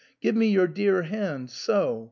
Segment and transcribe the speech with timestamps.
[0.19, 1.99] Give me your dear hand— so!